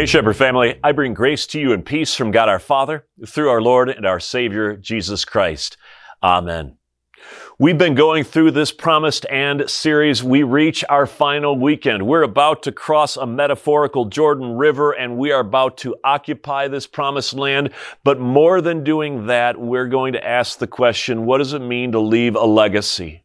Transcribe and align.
Hey, 0.00 0.06
Shepherd 0.06 0.32
family, 0.32 0.80
I 0.82 0.92
bring 0.92 1.12
grace 1.12 1.46
to 1.48 1.60
you 1.60 1.74
and 1.74 1.84
peace 1.84 2.14
from 2.14 2.30
God 2.30 2.48
our 2.48 2.58
Father 2.58 3.04
through 3.26 3.50
our 3.50 3.60
Lord 3.60 3.90
and 3.90 4.06
our 4.06 4.18
Savior, 4.18 4.74
Jesus 4.74 5.26
Christ. 5.26 5.76
Amen. 6.22 6.78
We've 7.58 7.76
been 7.76 7.94
going 7.94 8.24
through 8.24 8.52
this 8.52 8.72
promised 8.72 9.26
land 9.30 9.68
series. 9.68 10.24
We 10.24 10.42
reach 10.42 10.82
our 10.88 11.06
final 11.06 11.54
weekend. 11.54 12.06
We're 12.06 12.22
about 12.22 12.62
to 12.62 12.72
cross 12.72 13.18
a 13.18 13.26
metaphorical 13.26 14.06
Jordan 14.06 14.56
River 14.56 14.92
and 14.92 15.18
we 15.18 15.32
are 15.32 15.40
about 15.40 15.76
to 15.78 15.94
occupy 16.02 16.68
this 16.68 16.86
promised 16.86 17.34
land. 17.34 17.68
But 18.02 18.18
more 18.18 18.62
than 18.62 18.82
doing 18.82 19.26
that, 19.26 19.60
we're 19.60 19.88
going 19.88 20.14
to 20.14 20.26
ask 20.26 20.58
the 20.58 20.66
question, 20.66 21.26
what 21.26 21.36
does 21.36 21.52
it 21.52 21.60
mean 21.60 21.92
to 21.92 22.00
leave 22.00 22.36
a 22.36 22.46
legacy? 22.46 23.22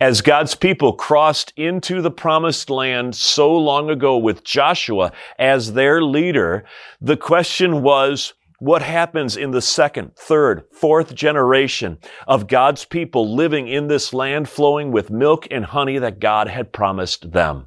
As 0.00 0.20
God's 0.20 0.54
people 0.54 0.92
crossed 0.92 1.52
into 1.56 2.00
the 2.00 2.10
promised 2.10 2.70
land 2.70 3.14
so 3.14 3.54
long 3.56 3.90
ago 3.90 4.16
with 4.16 4.44
Joshua 4.44 5.12
as 5.38 5.72
their 5.72 6.02
leader, 6.02 6.64
the 7.00 7.16
question 7.16 7.82
was, 7.82 8.34
what 8.60 8.82
happens 8.82 9.36
in 9.36 9.50
the 9.50 9.60
second, 9.60 10.16
third, 10.16 10.64
fourth 10.72 11.14
generation 11.14 11.98
of 12.26 12.46
God's 12.46 12.84
people 12.84 13.34
living 13.34 13.68
in 13.68 13.88
this 13.88 14.14
land 14.14 14.48
flowing 14.48 14.90
with 14.92 15.10
milk 15.10 15.46
and 15.50 15.64
honey 15.64 15.98
that 15.98 16.20
God 16.20 16.48
had 16.48 16.72
promised 16.72 17.32
them? 17.32 17.66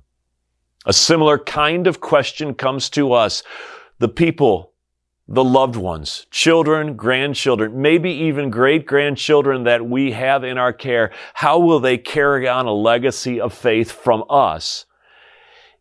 A 0.85 0.93
similar 0.93 1.37
kind 1.37 1.85
of 1.85 1.99
question 1.99 2.53
comes 2.53 2.89
to 2.91 3.11
us. 3.11 3.43
The 3.99 4.07
people 4.07 4.73
the 5.27 5.43
loved 5.43 5.75
ones, 5.75 6.25
children, 6.31 6.95
grandchildren, 6.95 7.81
maybe 7.81 8.11
even 8.11 8.49
great 8.49 8.85
grandchildren 8.85 9.63
that 9.65 9.85
we 9.85 10.11
have 10.11 10.43
in 10.43 10.57
our 10.57 10.71
care, 10.71 11.11
how 11.33 11.59
will 11.59 11.79
they 11.79 11.97
carry 11.97 12.47
on 12.47 12.65
a 12.65 12.73
legacy 12.73 13.39
of 13.39 13.53
faith 13.53 13.91
from 13.91 14.23
us 14.29 14.85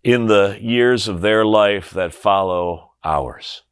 in 0.02 0.26
the 0.26 0.58
years 0.60 1.06
of 1.06 1.20
their 1.20 1.44
life 1.44 1.90
that 1.90 2.12
follow 2.12 2.90
ours? 3.04 3.62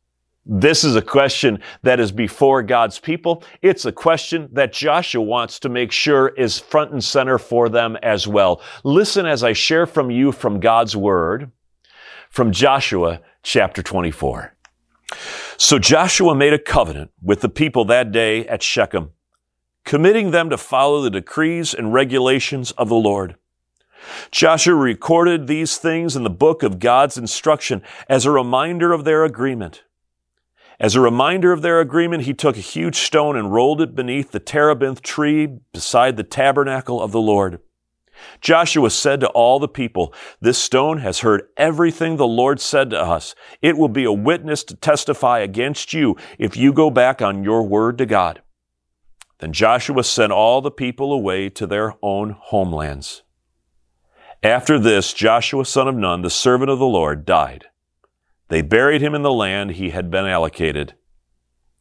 This 0.47 0.84
is 0.84 0.95
a 0.95 1.02
question 1.02 1.61
that 1.83 1.98
is 1.98 2.12
before 2.12 2.62
God's 2.62 2.98
people. 2.98 3.42
It's 3.62 3.86
a 3.86 3.92
question 3.92 4.50
that 4.52 4.75
Joshua 4.75 5.22
wants 5.22 5.58
to 5.61 5.70
make 5.70 5.91
sure 5.91 6.28
is 6.36 6.58
front 6.58 6.92
and 6.92 7.02
center 7.02 7.39
for 7.39 7.70
them 7.70 7.97
as 8.02 8.28
well. 8.28 8.61
Listen 8.84 9.25
as 9.25 9.42
I 9.42 9.55
share 9.55 9.86
from 9.86 10.11
you 10.11 10.33
from 10.33 10.61
God's 10.61 10.95
word 10.95 11.50
from 12.28 12.52
Joshua 12.52 13.20
chapter 13.42 13.83
24. 13.83 14.55
So 15.56 15.78
Joshua 15.78 16.34
made 16.34 16.52
a 16.52 16.58
covenant 16.58 17.12
with 17.22 17.41
the 17.41 17.48
people 17.48 17.84
that 17.86 18.10
day 18.10 18.47
at 18.47 18.62
Shechem, 18.62 19.12
committing 19.84 20.30
them 20.30 20.50
to 20.50 20.58
follow 20.58 21.00
the 21.00 21.11
decrees 21.11 21.74
and 21.74 21.92
regulations 21.92 22.72
of 22.72 22.88
the 22.88 22.94
Lord. 22.96 23.36
Joshua 24.30 24.74
recorded 24.74 25.46
these 25.46 25.78
things 25.78 26.16
in 26.16 26.24
the 26.24 26.30
book 26.30 26.62
of 26.62 26.78
God's 26.78 27.16
instruction 27.16 27.83
as 28.08 28.27
a 28.27 28.30
reminder 28.30 28.92
of 28.92 29.05
their 29.05 29.24
agreement. 29.24 29.84
As 30.80 30.96
a 30.96 31.00
reminder 31.00 31.52
of 31.52 31.62
their 31.62 31.80
agreement, 31.80 32.24
he 32.24 32.34
took 32.34 32.56
a 32.56 32.61
huge 32.61 32.96
stone 32.96 33.36
and 33.36 33.52
rolled 33.52 33.80
it 33.80 33.94
beneath 33.94 34.33
the 34.33 34.41
terebinth 34.41 35.02
tree 35.02 35.46
beside 35.72 36.16
the 36.16 36.24
tabernacle 36.24 37.00
of 37.00 37.12
the 37.12 37.20
Lord. 37.20 37.61
Joshua 38.40 38.90
said 38.90 39.20
to 39.20 39.28
all 39.28 39.58
the 39.58 39.68
people, 39.68 40.12
This 40.40 40.58
stone 40.58 40.98
has 40.98 41.20
heard 41.20 41.48
everything 41.56 42.16
the 42.16 42.26
Lord 42.26 42.60
said 42.60 42.90
to 42.90 43.00
us. 43.00 43.34
It 43.62 43.76
will 43.76 43.88
be 43.88 44.04
a 44.04 44.12
witness 44.12 44.64
to 44.64 44.76
testify 44.76 45.40
against 45.40 45.92
you 45.92 46.16
if 46.39 46.56
you 46.56 46.72
go 46.72 46.90
back 46.90 47.22
on 47.22 47.44
your 47.44 47.62
word 47.62 47.98
to 47.98 48.06
God. 48.06 48.42
Then 49.39 49.52
Joshua 49.52 50.05
sent 50.05 50.33
all 50.33 50.61
the 50.61 50.70
people 50.70 51.12
away 51.12 51.48
to 51.50 51.66
their 51.66 51.94
own 52.02 52.36
homelands. 52.39 53.22
After 54.42 54.78
this, 54.78 55.12
Joshua 55.14 55.64
son 55.64 55.89
of 55.89 55.96
Nun, 55.96 56.22
the 56.22 56.30
servant 56.30 56.70
of 56.70 56.78
the 56.78 56.86
Lord, 56.86 57.24
died. 57.24 57.66
They 58.48 58.62
buried 58.62 59.00
him 59.00 59.14
in 59.14 59.22
the 59.22 59.33
land 59.33 59.72
he 59.72 59.90
had 59.90 60.10
been 60.10 60.27
allocated. 60.27 60.94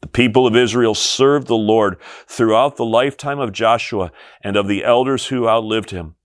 The 0.02 0.08
people 0.08 0.47
of 0.47 0.56
Israel 0.56 0.96
served 0.96 1.47
the 1.47 1.56
Lord 1.56 1.97
throughout 2.25 2.78
the 2.78 2.85
lifetime 2.85 3.40
of 3.40 3.52
Joshua 3.52 4.12
and 4.41 4.56
of 4.56 4.68
the 4.68 4.84
elders 4.84 5.28
who 5.28 5.47
outlived 5.47 5.91
him 5.91 6.16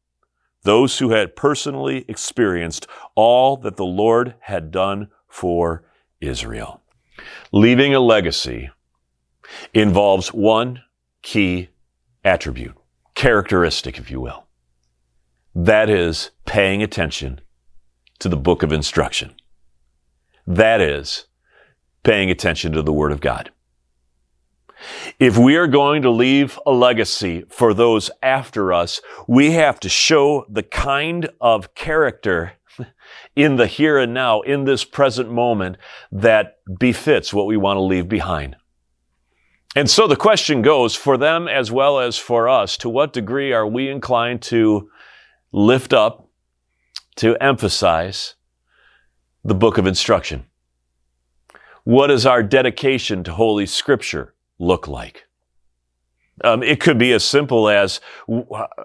those 0.63 0.99
who 0.99 1.11
had 1.11 1.37
personally 1.37 2.05
experienced 2.09 2.87
all 3.15 3.57
that 3.59 3.77
the 3.77 3.85
Lord 3.85 4.35
had 4.41 4.71
done 4.71 5.09
for 5.29 5.85
Israel. 6.21 6.83
Leaving 7.53 7.95
a 7.95 8.01
legacy 8.01 8.71
involves 9.73 10.29
one 10.29 10.83
key 11.23 11.69
attribute, 12.25 12.77
characteristic, 13.15 13.99
if 13.99 14.11
you 14.11 14.21
will. 14.21 14.47
That 15.55 15.89
is 15.91 16.31
paying 16.45 16.83
attention 16.83 17.41
to 18.19 18.29
the 18.29 18.37
book 18.37 18.63
of 18.63 18.73
instruction. 18.73 19.35
That 20.47 20.81
is 20.81 21.27
paying 22.03 22.31
attention 22.31 22.73
to 22.73 22.83
the 22.83 22.93
Word 22.93 23.13
of 23.13 23.21
God. 23.21 23.51
If 25.19 25.37
we 25.37 25.57
are 25.57 25.67
going 25.67 26.03
to 26.03 26.11
leave 26.11 26.59
a 26.67 26.73
legacy 26.73 27.45
for 27.49 27.75
those 27.75 28.11
after 28.23 28.73
us, 28.73 29.01
we 29.27 29.53
have 29.53 29.81
to 29.81 29.89
show 29.89 30.47
the 30.49 30.63
kind 30.63 31.29
of 31.41 31.75
character 31.75 32.53
in 33.37 33.57
the 33.57 33.67
here 33.67 33.99
and 33.99 34.15
now, 34.15 34.41
in 34.43 34.65
this 34.65 34.85
present 34.85 35.31
moment, 35.31 35.77
that 36.13 36.59
befits 36.79 37.33
what 37.33 37.47
we 37.47 37.57
want 37.57 37.77
to 37.77 37.83
leave 37.83 38.09
behind. 38.09 38.57
And 39.77 39.89
so 39.91 40.07
the 40.07 40.17
question 40.17 40.63
goes 40.63 40.95
for 40.95 41.17
them 41.17 41.47
as 41.47 41.71
well 41.71 42.01
as 42.01 42.17
for 42.17 42.49
us, 42.49 42.77
to 42.79 42.89
what 42.89 43.13
degree 43.13 43.53
are 43.53 43.67
we 43.67 43.89
inclined 43.89 44.43
to 44.43 44.91
lift 45.53 45.93
up, 45.93 46.29
to 47.17 47.37
emphasize 47.37 48.35
the 49.45 49.55
book 49.55 49.79
of 49.79 49.87
instruction? 49.87 50.47
What 51.85 52.11
is 52.11 52.27
our 52.27 52.43
dedication 52.43 53.25
to 53.25 53.33
Holy 53.33 53.67
Scripture? 53.67 54.35
Look 54.59 54.89
like? 54.89 55.29
Um, 56.45 56.63
it 56.63 56.81
could 56.81 56.99
be 56.99 57.13
as 57.13 57.25
simple 57.25 57.69
as 57.69 58.01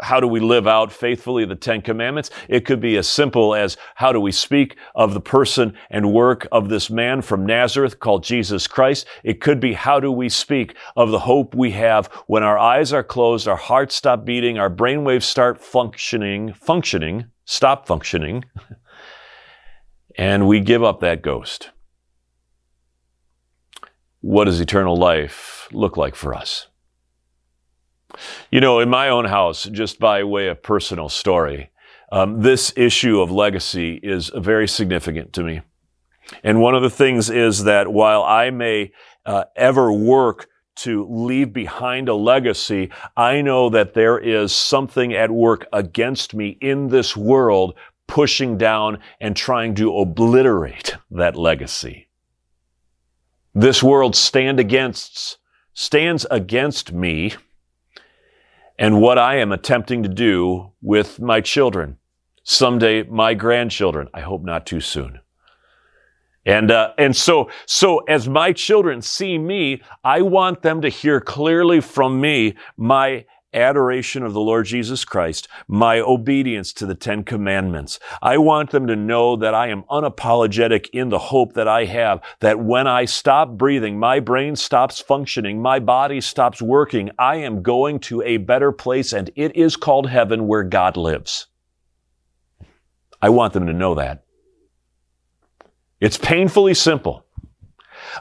how 0.02 0.20
do 0.20 0.28
we 0.28 0.40
live 0.40 0.68
out 0.68 0.92
faithfully 0.92 1.46
the 1.46 1.56
Ten 1.56 1.82
Commandments? 1.82 2.30
It 2.48 2.66
could 2.66 2.80
be 2.80 2.98
as 2.98 3.08
simple 3.08 3.54
as 3.54 3.78
how 3.96 4.12
do 4.12 4.20
we 4.20 4.32
speak 4.32 4.78
of 4.96 5.14
the 5.14 5.22
person 5.22 5.76
and 5.90 6.14
work 6.14 6.48
of 6.52 6.70
this 6.70 6.90
man 6.90 7.22
from 7.22 7.46
Nazareth 7.46 8.00
called 8.00 8.24
Jesus 8.24 8.68
Christ? 8.68 9.06
It 9.24 9.42
could 9.42 9.60
be 9.60 9.74
how 9.74 10.00
do 10.00 10.12
we 10.12 10.30
speak 10.30 10.76
of 10.96 11.12
the 11.12 11.20
hope 11.20 11.54
we 11.54 11.72
have 11.72 12.08
when 12.28 12.44
our 12.44 12.58
eyes 12.58 12.92
are 12.92 13.04
closed, 13.04 13.48
our 13.48 13.56
hearts 13.56 13.96
stop 13.96 14.26
beating, 14.26 14.58
our 14.58 14.70
brainwaves 14.70 15.24
start 15.24 15.62
functioning, 15.62 16.54
functioning, 16.54 17.26
stop 17.46 17.88
functioning, 17.88 18.46
and 20.18 20.48
we 20.48 20.60
give 20.60 20.84
up 20.84 21.00
that 21.02 21.22
ghost. 21.22 21.70
What 24.24 24.46
does 24.46 24.62
eternal 24.62 24.96
life 24.96 25.68
look 25.74 25.98
like 25.98 26.16
for 26.16 26.34
us? 26.34 26.68
You 28.52 28.62
know, 28.62 28.80
in 28.80 28.90
my 28.90 29.10
own 29.10 29.26
house, 29.26 29.66
just 29.66 30.00
by 30.00 30.24
way 30.24 30.48
of 30.48 30.64
personal 30.64 31.10
story, 31.10 31.72
um, 32.10 32.42
this 32.42 32.72
issue 32.78 33.20
of 33.20 33.32
legacy 33.32 34.00
is 34.02 34.32
very 34.34 34.66
significant 34.66 35.34
to 35.34 35.44
me. 35.44 35.60
And 36.42 36.62
one 36.62 36.74
of 36.74 36.82
the 36.82 36.90
things 36.90 37.30
is 37.30 37.66
that 37.66 37.92
while 37.92 38.24
I 38.24 38.50
may 38.50 38.94
uh, 39.26 39.44
ever 39.58 39.92
work 39.92 40.48
to 40.78 41.06
leave 41.10 41.52
behind 41.52 42.08
a 42.08 42.16
legacy, 42.16 42.92
I 43.18 43.42
know 43.42 43.70
that 43.72 43.94
there 43.94 44.18
is 44.18 44.56
something 44.56 45.14
at 45.14 45.32
work 45.32 45.68
against 45.74 46.34
me 46.34 46.58
in 46.62 46.88
this 46.88 47.18
world 47.18 47.78
pushing 48.08 48.58
down 48.58 49.00
and 49.20 49.36
trying 49.36 49.76
to 49.76 49.98
obliterate 49.98 50.96
that 51.12 51.36
legacy. 51.36 52.08
This 53.54 53.84
world 53.84 54.16
stand 54.16 54.60
against 54.60 55.38
stands 55.76 56.26
against 56.30 56.92
me 56.92 57.34
and 58.78 59.02
what 59.02 59.18
I 59.18 59.38
am 59.38 59.52
attempting 59.52 60.04
to 60.04 60.10
do 60.10 60.72
with 60.82 61.20
my 61.20 61.42
children. 61.42 61.98
Someday, 62.44 63.04
my 63.04 63.34
grandchildren. 63.34 64.10
I 64.14 64.22
hope 64.22 64.44
not 64.44 64.66
too 64.66 64.82
soon. 64.82 65.20
And, 66.46 66.72
uh, 66.72 66.92
and 66.98 67.16
so, 67.16 67.50
so 67.66 68.00
as 68.00 68.28
my 68.28 68.52
children 68.52 69.02
see 69.02 69.38
me, 69.38 69.82
I 70.04 70.22
want 70.22 70.62
them 70.62 70.82
to 70.82 70.90
hear 70.90 71.22
clearly 71.22 71.80
from 71.80 72.20
me 72.20 72.56
my 72.76 73.26
adoration 73.54 74.24
of 74.24 74.34
the 74.34 74.40
Lord 74.40 74.66
Jesus 74.66 75.06
Christ, 75.06 75.48
my 75.68 76.00
obedience 76.00 76.74
to 76.74 76.86
the 76.86 76.96
Ten 76.96 77.24
Commandments. 77.24 78.00
I 78.22 78.38
want 78.38 78.72
them 78.72 78.88
to 78.88 78.96
know 78.96 79.36
that 79.36 79.54
I 79.54 79.68
am 79.68 79.84
unapologetic 79.84 80.88
in 80.94 81.10
the 81.10 81.20
hope 81.20 81.54
that 81.54 81.68
I 81.68 81.86
have 81.86 82.22
that 82.40 82.60
when 82.60 82.88
I 82.88 83.06
stop 83.06 83.52
breathing, 83.52 84.00
my 84.00 84.20
brain 84.20 84.56
stops 84.56 85.00
functioning, 85.00 85.62
my 85.62 85.80
body 85.80 86.22
stops 86.22 86.62
working, 86.62 87.12
I 87.18 87.38
am 87.38 87.62
going 87.62 88.00
to 88.02 88.22
a 88.24 88.38
better 88.38 88.72
place 88.72 89.14
and 89.14 89.30
it 89.36 89.56
is 89.56 89.76
called 89.76 90.10
heaven 90.10 90.48
where 90.48 90.64
God 90.64 90.98
lives. 90.98 91.48
I 93.22 93.30
want 93.30 93.54
them 93.54 93.68
to 93.68 93.74
know 93.74 93.96
that. 93.96 94.24
It's 96.02 96.18
painfully 96.18 96.74
simple. 96.74 97.26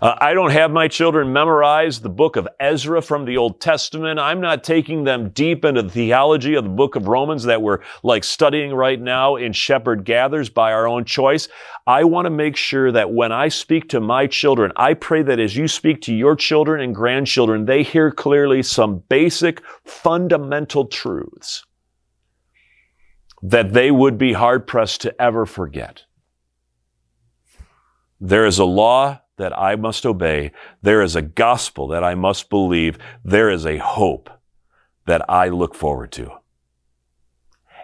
Uh, 0.00 0.16
I 0.20 0.32
don't 0.32 0.50
have 0.50 0.70
my 0.70 0.88
children 0.88 1.32
memorize 1.32 2.00
the 2.00 2.08
book 2.08 2.36
of 2.36 2.48
Ezra 2.58 3.02
from 3.02 3.24
the 3.24 3.36
Old 3.36 3.60
Testament. 3.60 4.18
I'm 4.18 4.40
not 4.40 4.64
taking 4.64 5.04
them 5.04 5.30
deep 5.30 5.64
into 5.64 5.82
the 5.82 5.90
theology 5.90 6.54
of 6.54 6.64
the 6.64 6.70
book 6.70 6.96
of 6.96 7.08
Romans 7.08 7.44
that 7.44 7.60
we're 7.60 7.80
like 8.02 8.24
studying 8.24 8.72
right 8.72 9.00
now 9.00 9.36
in 9.36 9.52
Shepherd 9.52 10.04
Gathers 10.04 10.48
by 10.48 10.72
our 10.72 10.86
own 10.86 11.04
choice. 11.04 11.48
I 11.86 12.04
want 12.04 12.26
to 12.26 12.30
make 12.30 12.56
sure 12.56 12.92
that 12.92 13.12
when 13.12 13.32
I 13.32 13.48
speak 13.48 13.88
to 13.90 14.00
my 14.00 14.26
children, 14.26 14.72
I 14.76 14.94
pray 14.94 15.22
that 15.22 15.40
as 15.40 15.56
you 15.56 15.68
speak 15.68 16.00
to 16.02 16.14
your 16.14 16.36
children 16.36 16.80
and 16.80 16.94
grandchildren, 16.94 17.66
they 17.66 17.82
hear 17.82 18.10
clearly 18.10 18.62
some 18.62 19.02
basic 19.08 19.62
fundamental 19.84 20.86
truths 20.86 21.64
that 23.42 23.72
they 23.72 23.90
would 23.90 24.16
be 24.16 24.32
hard 24.32 24.66
pressed 24.66 25.00
to 25.00 25.20
ever 25.20 25.44
forget. 25.44 26.04
There 28.20 28.46
is 28.46 28.60
a 28.60 28.64
law 28.64 29.21
that 29.42 29.58
I 29.58 29.74
must 29.74 30.06
obey. 30.06 30.52
There 30.82 31.02
is 31.02 31.16
a 31.16 31.20
gospel 31.20 31.88
that 31.88 32.04
I 32.04 32.14
must 32.14 32.48
believe. 32.48 32.96
There 33.24 33.50
is 33.50 33.66
a 33.66 33.78
hope 33.78 34.30
that 35.06 35.28
I 35.28 35.48
look 35.48 35.74
forward 35.74 36.12
to. 36.12 36.30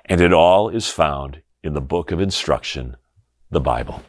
And 0.05 0.21
it 0.21 0.33
all 0.33 0.69
is 0.69 0.89
found 0.89 1.43
in 1.65 1.75
the 1.75 1.81
book 1.81 2.13
of 2.13 2.21
instruction, 2.21 2.97
the 3.51 3.61
Bible. 3.61 4.05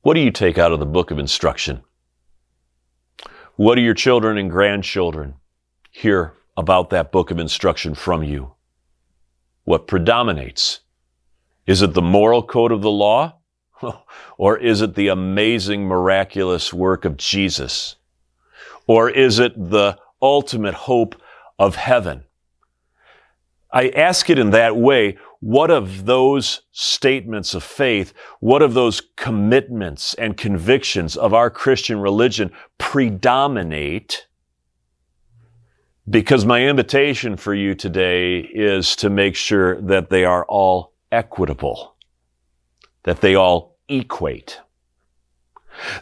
What 0.00 0.14
do 0.14 0.20
you 0.20 0.30
take 0.30 0.56
out 0.56 0.72
of 0.72 0.80
the 0.80 0.86
book 0.86 1.10
of 1.10 1.18
instruction? 1.18 1.82
What 3.56 3.74
do 3.74 3.82
your 3.82 3.92
children 3.92 4.38
and 4.38 4.50
grandchildren 4.50 5.34
hear 5.90 6.32
about 6.56 6.88
that 6.88 7.12
book 7.12 7.30
of 7.30 7.38
instruction 7.38 7.94
from 7.94 8.22
you? 8.22 8.54
What 9.64 9.86
predominates? 9.86 10.80
Is 11.66 11.82
it 11.82 11.92
the 11.92 12.00
moral 12.00 12.42
code 12.42 12.72
of 12.72 12.80
the 12.80 12.90
law? 12.90 13.40
or 14.38 14.58
is 14.58 14.82
it 14.82 14.94
the 14.94 15.08
amazing, 15.08 15.84
miraculous 15.84 16.72
work 16.72 17.04
of 17.04 17.16
Jesus? 17.16 17.96
Or 18.86 19.10
is 19.10 19.38
it 19.38 19.70
the 19.70 19.98
ultimate 20.20 20.74
hope 20.74 21.20
of 21.58 21.76
heaven? 21.76 22.24
I 23.74 23.88
ask 23.88 24.30
it 24.30 24.38
in 24.38 24.50
that 24.50 24.76
way. 24.76 25.18
What 25.40 25.70
of 25.70 26.06
those 26.06 26.62
statements 26.72 27.54
of 27.54 27.62
faith, 27.62 28.14
what 28.40 28.62
of 28.62 28.72
those 28.72 29.02
commitments 29.16 30.14
and 30.14 30.36
convictions 30.36 31.16
of 31.16 31.34
our 31.34 31.50
Christian 31.50 31.98
religion 32.00 32.52
predominate? 32.78 34.26
Because 36.08 36.46
my 36.46 36.62
invitation 36.62 37.36
for 37.36 37.52
you 37.52 37.74
today 37.74 38.38
is 38.38 38.94
to 38.96 39.10
make 39.10 39.34
sure 39.34 39.80
that 39.82 40.08
they 40.08 40.24
are 40.24 40.46
all 40.46 40.92
equitable, 41.10 41.93
that 43.04 43.20
they 43.20 43.34
all 43.34 43.76
equate. 43.88 44.60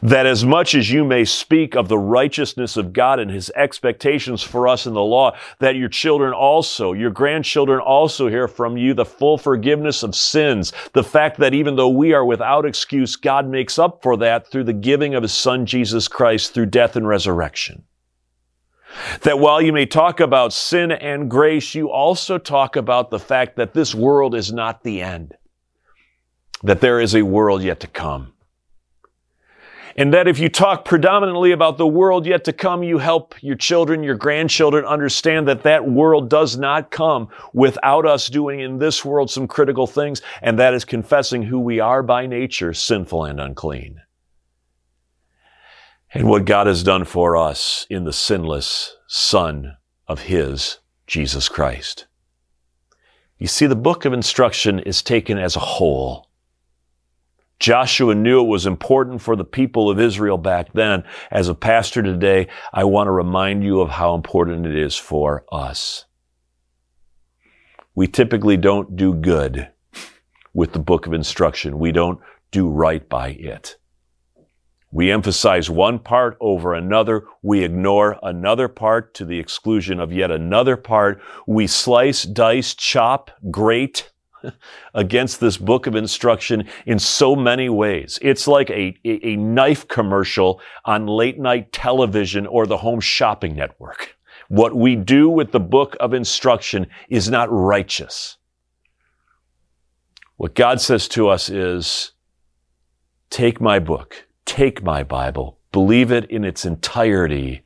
That 0.02 0.26
as 0.26 0.44
much 0.44 0.74
as 0.74 0.90
you 0.90 1.04
may 1.04 1.24
speak 1.24 1.74
of 1.74 1.88
the 1.88 1.98
righteousness 1.98 2.76
of 2.76 2.92
God 2.92 3.18
and 3.18 3.30
His 3.30 3.50
expectations 3.56 4.42
for 4.42 4.68
us 4.68 4.86
in 4.86 4.92
the 4.92 5.02
law, 5.02 5.36
that 5.60 5.76
your 5.76 5.88
children 5.88 6.32
also, 6.34 6.92
your 6.92 7.10
grandchildren 7.10 7.80
also 7.80 8.28
hear 8.28 8.48
from 8.48 8.76
you 8.76 8.92
the 8.92 9.06
full 9.06 9.38
forgiveness 9.38 10.02
of 10.02 10.14
sins. 10.14 10.72
The 10.92 11.02
fact 11.02 11.38
that 11.38 11.54
even 11.54 11.76
though 11.76 11.88
we 11.88 12.12
are 12.12 12.24
without 12.24 12.66
excuse, 12.66 13.16
God 13.16 13.48
makes 13.48 13.78
up 13.78 14.02
for 14.02 14.16
that 14.18 14.46
through 14.46 14.64
the 14.64 14.72
giving 14.74 15.14
of 15.14 15.22
His 15.22 15.32
Son 15.32 15.64
Jesus 15.64 16.06
Christ 16.06 16.52
through 16.52 16.66
death 16.66 16.94
and 16.94 17.08
resurrection. 17.08 17.84
That 19.22 19.38
while 19.38 19.62
you 19.62 19.72
may 19.72 19.86
talk 19.86 20.20
about 20.20 20.52
sin 20.52 20.92
and 20.92 21.30
grace, 21.30 21.74
you 21.74 21.90
also 21.90 22.36
talk 22.36 22.76
about 22.76 23.08
the 23.10 23.18
fact 23.18 23.56
that 23.56 23.72
this 23.72 23.94
world 23.94 24.34
is 24.34 24.52
not 24.52 24.82
the 24.82 25.00
end 25.00 25.34
that 26.62 26.80
there 26.80 27.00
is 27.00 27.14
a 27.14 27.22
world 27.22 27.62
yet 27.62 27.80
to 27.80 27.86
come. 27.86 28.32
And 29.94 30.14
that 30.14 30.26
if 30.26 30.38
you 30.38 30.48
talk 30.48 30.86
predominantly 30.86 31.52
about 31.52 31.76
the 31.76 31.86
world 31.86 32.24
yet 32.24 32.44
to 32.44 32.52
come, 32.52 32.82
you 32.82 32.98
help 32.98 33.34
your 33.42 33.56
children, 33.56 34.02
your 34.02 34.14
grandchildren 34.14 34.86
understand 34.86 35.46
that 35.48 35.64
that 35.64 35.86
world 35.86 36.30
does 36.30 36.56
not 36.56 36.90
come 36.90 37.28
without 37.52 38.06
us 38.06 38.28
doing 38.28 38.60
in 38.60 38.78
this 38.78 39.04
world 39.04 39.30
some 39.30 39.46
critical 39.46 39.86
things, 39.86 40.22
and 40.40 40.58
that 40.58 40.72
is 40.72 40.86
confessing 40.86 41.42
who 41.42 41.60
we 41.60 41.78
are 41.78 42.02
by 42.02 42.26
nature, 42.26 42.72
sinful 42.72 43.24
and 43.24 43.38
unclean. 43.38 44.00
And 46.14 46.28
what 46.28 46.46
God 46.46 46.66
has 46.66 46.82
done 46.82 47.04
for 47.04 47.36
us 47.36 47.86
in 47.90 48.04
the 48.04 48.12
sinless 48.12 48.96
Son 49.06 49.76
of 50.06 50.22
His, 50.22 50.78
Jesus 51.06 51.48
Christ. 51.48 52.06
You 53.38 53.46
see, 53.46 53.66
the 53.66 53.76
book 53.76 54.04
of 54.04 54.12
instruction 54.12 54.78
is 54.78 55.02
taken 55.02 55.36
as 55.36 55.56
a 55.56 55.60
whole. 55.60 56.28
Joshua 57.62 58.16
knew 58.16 58.40
it 58.40 58.48
was 58.48 58.66
important 58.66 59.22
for 59.22 59.36
the 59.36 59.44
people 59.44 59.88
of 59.88 60.00
Israel 60.00 60.36
back 60.36 60.72
then. 60.72 61.04
As 61.30 61.46
a 61.46 61.54
pastor 61.54 62.02
today, 62.02 62.48
I 62.72 62.82
want 62.82 63.06
to 63.06 63.12
remind 63.12 63.62
you 63.62 63.80
of 63.80 63.88
how 63.88 64.16
important 64.16 64.66
it 64.66 64.76
is 64.76 64.96
for 64.96 65.44
us. 65.52 66.06
We 67.94 68.08
typically 68.08 68.56
don't 68.56 68.96
do 68.96 69.14
good 69.14 69.70
with 70.52 70.72
the 70.72 70.80
book 70.80 71.06
of 71.06 71.12
instruction. 71.12 71.78
We 71.78 71.92
don't 71.92 72.18
do 72.50 72.68
right 72.68 73.08
by 73.08 73.28
it. 73.28 73.76
We 74.90 75.12
emphasize 75.12 75.70
one 75.70 76.00
part 76.00 76.36
over 76.40 76.74
another. 76.74 77.26
We 77.42 77.62
ignore 77.62 78.18
another 78.24 78.66
part 78.66 79.14
to 79.14 79.24
the 79.24 79.38
exclusion 79.38 80.00
of 80.00 80.12
yet 80.12 80.32
another 80.32 80.76
part. 80.76 81.22
We 81.46 81.68
slice, 81.68 82.24
dice, 82.24 82.74
chop, 82.74 83.30
grate, 83.52 84.11
against 84.94 85.40
this 85.40 85.56
book 85.56 85.86
of 85.86 85.94
instruction 85.94 86.68
in 86.86 86.98
so 86.98 87.34
many 87.36 87.68
ways. 87.68 88.18
It's 88.22 88.46
like 88.46 88.70
a, 88.70 88.96
a, 89.04 89.36
knife 89.36 89.88
commercial 89.88 90.60
on 90.84 91.06
late 91.06 91.38
night 91.38 91.72
television 91.72 92.46
or 92.46 92.66
the 92.66 92.78
home 92.78 93.00
shopping 93.00 93.54
network. 93.54 94.16
What 94.48 94.74
we 94.74 94.96
do 94.96 95.28
with 95.28 95.52
the 95.52 95.60
book 95.60 95.96
of 96.00 96.12
instruction 96.14 96.86
is 97.08 97.30
not 97.30 97.48
righteous. 97.50 98.36
What 100.36 100.54
God 100.54 100.80
says 100.80 101.08
to 101.08 101.28
us 101.28 101.48
is, 101.48 102.12
take 103.30 103.60
my 103.60 103.78
book, 103.78 104.26
take 104.44 104.82
my 104.82 105.02
Bible, 105.02 105.58
believe 105.70 106.10
it 106.10 106.30
in 106.30 106.44
its 106.44 106.64
entirety, 106.64 107.62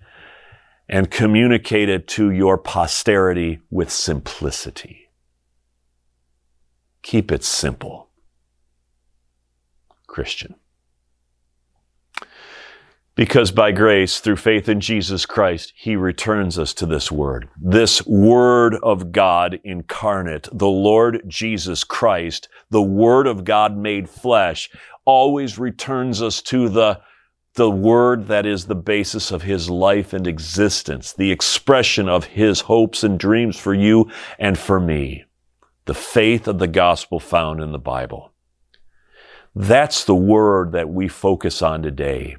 and 0.89 1.11
communicate 1.11 1.89
it 1.89 2.07
to 2.07 2.31
your 2.31 2.59
posterity 2.59 3.61
with 3.71 3.91
simplicity. 3.91 5.06
Keep 7.07 7.31
it 7.31 7.45
simple. 7.45 8.09
Christian. 10.09 10.57
Because 13.15 13.53
by 13.53 13.71
grace, 13.71 14.19
through 14.19 14.39
faith 14.39 14.69
in 14.69 14.81
Jesus 14.81 15.25
Christ, 15.25 15.73
He 15.77 15.95
returns 15.95 16.59
us 16.59 16.75
to 16.75 16.85
this 16.85 17.13
Word. 17.13 17.49
This 17.63 18.05
Word 18.07 18.75
of 18.83 19.13
God 19.13 19.61
incarnate, 19.63 20.49
the 20.53 20.67
Lord 20.67 21.23
Jesus 21.29 21.85
Christ, 21.85 22.49
the 22.71 22.83
Word 22.83 23.29
of 23.29 23.45
God 23.45 23.77
made 23.77 24.11
flesh, 24.11 24.69
always 25.05 25.61
returns 25.61 26.21
us 26.21 26.43
to 26.43 26.69
the, 26.69 27.01
the 27.55 27.71
Word 27.71 28.27
that 28.27 28.47
is 28.47 28.67
the 28.67 28.75
basis 28.75 29.31
of 29.31 29.43
His 29.43 29.71
life 29.71 30.13
and 30.13 30.27
existence, 30.27 31.13
the 31.13 31.31
expression 31.31 32.09
of 32.09 32.25
His 32.25 32.63
hopes 32.63 33.05
and 33.05 33.17
dreams 33.17 33.57
for 33.57 33.75
you 33.75 34.11
and 34.41 34.59
for 34.59 34.81
me 34.81 35.26
the 35.87 35.95
faith 35.95 36.47
of 36.47 36.59
the 36.59 36.67
gospel 36.67 37.19
found 37.19 37.61
in 37.61 37.73
the 37.73 37.79
Bible. 37.79 38.33
That's 39.55 40.05
the 40.05 40.15
word 40.15 40.73
that 40.73 40.91
we 40.91 41.09
focus 41.09 41.63
on 41.63 41.83
today. 41.83 42.37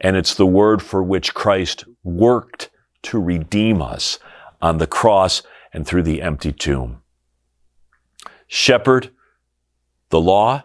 And 0.00 0.16
it's 0.16 0.34
the 0.34 0.46
word 0.46 0.82
for 0.82 1.02
which 1.02 1.34
Christ 1.34 1.84
worked 2.02 2.70
to 3.02 3.20
redeem 3.20 3.80
us 3.80 4.18
on 4.60 4.78
the 4.78 4.86
cross 4.86 5.42
and 5.72 5.86
through 5.86 6.02
the 6.02 6.22
empty 6.22 6.52
tomb. 6.52 7.02
Shepherd, 8.46 9.10
the 10.08 10.20
law, 10.20 10.64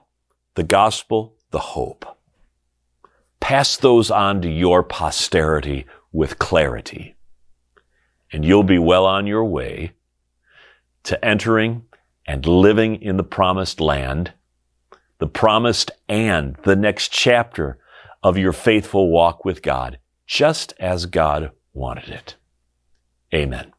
the 0.55 0.63
gospel, 0.63 1.35
the 1.51 1.59
hope. 1.59 2.17
Pass 3.39 3.77
those 3.77 4.09
on 4.09 4.41
to 4.41 4.49
your 4.49 4.83
posterity 4.83 5.85
with 6.11 6.39
clarity, 6.39 7.15
and 8.31 8.45
you'll 8.45 8.63
be 8.63 8.79
well 8.79 9.05
on 9.05 9.27
your 9.27 9.45
way 9.45 9.93
to 11.03 11.23
entering 11.23 11.83
and 12.29 12.45
living 12.45 13.01
in 13.01 13.17
the 13.17 13.24
promised 13.24 13.81
land, 13.81 14.31
the 15.17 15.25
promised 15.25 15.89
and 16.07 16.55
the 16.62 16.75
next 16.75 17.12
chapter 17.12 17.79
of 18.21 18.38
your 18.38 18.53
faithful 18.53 19.09
walk 19.09 19.43
with 19.43 19.63
God, 19.63 19.98
just 20.27 20.71
as 20.79 21.07
God 21.07 21.50
wanted 21.74 22.09
it. 22.09 22.36
Amen. 23.33 23.74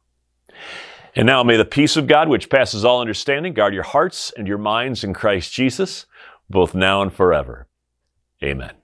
And 1.14 1.26
now 1.26 1.44
may 1.44 1.56
the 1.56 1.64
peace 1.64 1.96
of 1.96 2.08
God, 2.08 2.28
which 2.28 2.50
passes 2.50 2.84
all 2.84 3.00
understanding, 3.00 3.54
guard 3.54 3.72
your 3.72 3.84
hearts 3.84 4.32
and 4.36 4.48
your 4.48 4.58
minds 4.58 5.04
in 5.04 5.14
Christ 5.14 5.52
Jesus, 5.52 6.06
both 6.48 6.74
now 6.74 7.02
and 7.02 7.12
forever. 7.12 7.68
Amen. 8.42 8.79